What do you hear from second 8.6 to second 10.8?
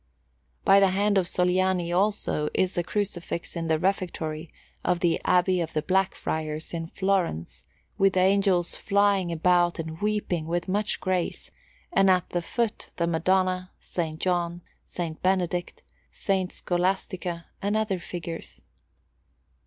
flying about and weeping with